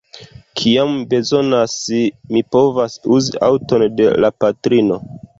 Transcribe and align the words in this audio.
Kiam 0.59 0.87
mi 0.93 1.01
bezonas, 1.09 1.75
mi 2.35 2.41
povas 2.55 2.95
uzi 3.17 3.35
aŭton 3.49 3.85
de 3.99 4.09
la 4.25 4.33
patrino. 4.45 4.99